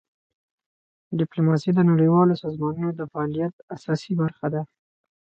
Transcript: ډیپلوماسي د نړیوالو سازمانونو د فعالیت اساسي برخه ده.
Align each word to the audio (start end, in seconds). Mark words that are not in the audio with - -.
ډیپلوماسي 1.19 1.71
د 1.73 1.79
نړیوالو 1.91 2.39
سازمانونو 2.43 2.91
د 2.95 3.01
فعالیت 3.11 3.53
اساسي 3.75 4.13
برخه 4.21 4.47
ده. 4.53 4.61